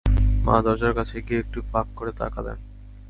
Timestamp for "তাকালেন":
2.11-2.57